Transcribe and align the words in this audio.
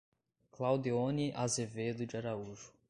Claudeone 0.49 1.31
Azevedo 1.35 2.07
de 2.07 2.17
Araújo 2.17 2.73